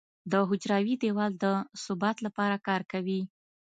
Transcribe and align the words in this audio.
د 0.31 0.33
حجروي 0.49 0.95
دیوال 1.03 1.31
د 1.43 1.45
ثبات 1.83 2.17
لپاره 2.25 2.55
کار 2.67 2.81
کوي. 2.91 3.21